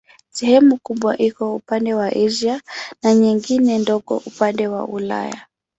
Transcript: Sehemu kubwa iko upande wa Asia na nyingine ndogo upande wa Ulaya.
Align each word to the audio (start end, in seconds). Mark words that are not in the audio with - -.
Sehemu 0.29 0.77
kubwa 0.77 1.17
iko 1.17 1.55
upande 1.55 1.93
wa 1.93 2.05
Asia 2.07 2.61
na 3.03 3.13
nyingine 3.13 3.77
ndogo 3.79 4.17
upande 4.25 4.67
wa 4.67 4.85
Ulaya. 4.87 5.47